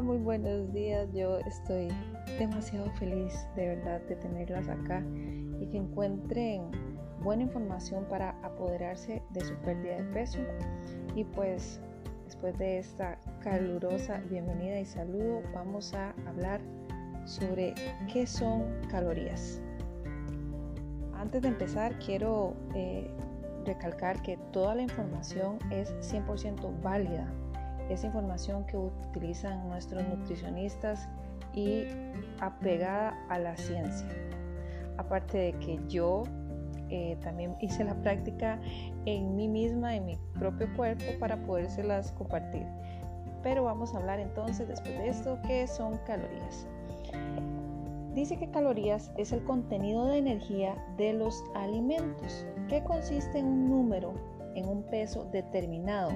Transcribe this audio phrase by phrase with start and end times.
[0.00, 1.88] calorías, yo estoy
[2.38, 5.04] demasiado feliz de verdad de tenerlas acá
[5.60, 6.70] y que encuentren
[7.22, 10.38] buena información para apoderarse de su pérdida de peso.
[11.14, 11.80] Y pues
[12.24, 16.60] después de esta calurosa bienvenida y saludo, vamos a hablar
[17.24, 17.74] sobre
[18.12, 19.60] qué son calorías.
[21.14, 23.10] Antes de empezar, quiero eh,
[23.64, 27.32] recalcar que toda la información es 100% válida.
[27.88, 31.08] Es información que utilizan nuestros nutricionistas
[31.54, 31.84] y
[32.40, 34.08] apegada a la ciencia.
[34.96, 36.24] Aparte de que yo
[36.90, 38.60] eh, también hice la práctica
[39.06, 42.66] en mí misma, en mi propio cuerpo, para podérselas compartir.
[43.42, 46.66] Pero vamos a hablar entonces después de esto, ¿qué son calorías?
[48.14, 53.70] Dice que calorías es el contenido de energía de los alimentos, que consiste en un
[53.70, 54.12] número,
[54.54, 56.10] en un peso determinado,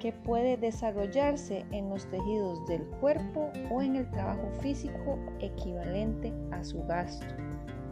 [0.00, 6.62] que puede desarrollarse en los tejidos del cuerpo o en el trabajo físico equivalente a
[6.64, 7.26] su gasto.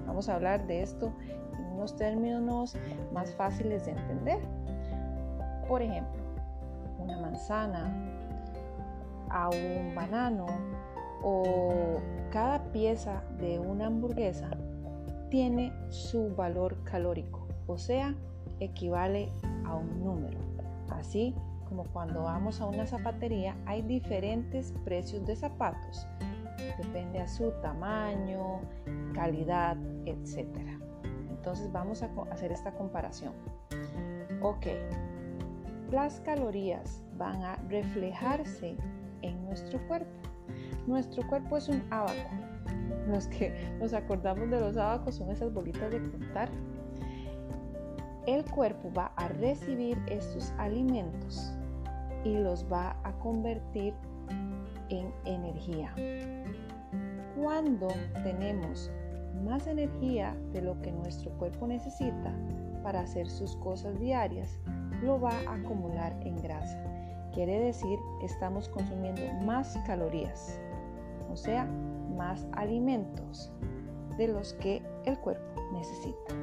[0.06, 1.12] Vamos a hablar de esto
[1.58, 2.76] en unos términos
[3.12, 4.40] más fáciles de entender.
[5.68, 6.20] Por ejemplo,
[6.98, 8.10] una manzana,
[9.30, 10.46] a un banano
[11.22, 14.50] o cada pieza de una hamburguesa
[15.30, 18.14] tiene su valor calórico, o sea,
[18.58, 19.30] equivale
[19.70, 20.38] a un número.
[20.90, 21.34] Así
[21.68, 26.06] como cuando vamos a una zapatería hay diferentes precios de zapatos.
[26.78, 28.60] Depende a su tamaño,
[29.14, 30.48] calidad, etc.
[31.30, 33.32] Entonces vamos a hacer esta comparación.
[34.42, 34.66] Ok,
[35.90, 38.76] las calorías van a reflejarse
[39.22, 40.10] en nuestro cuerpo.
[40.86, 42.30] Nuestro cuerpo es un abaco.
[43.08, 46.50] Los que nos acordamos de los abacos son esas bolitas de contar.
[48.30, 51.52] El cuerpo va a recibir estos alimentos
[52.22, 53.92] y los va a convertir
[54.88, 55.92] en energía.
[57.36, 57.88] Cuando
[58.22, 58.88] tenemos
[59.42, 62.32] más energía de lo que nuestro cuerpo necesita
[62.84, 64.60] para hacer sus cosas diarias,
[65.02, 66.80] lo va a acumular en grasa.
[67.34, 70.56] Quiere decir, estamos consumiendo más calorías
[71.32, 71.64] o sea,
[72.16, 73.52] más alimentos
[74.16, 76.34] de los que el cuerpo necesita.